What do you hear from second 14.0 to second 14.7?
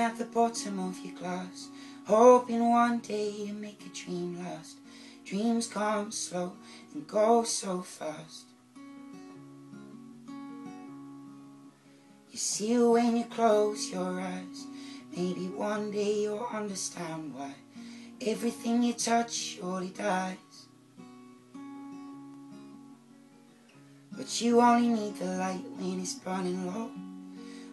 eyes,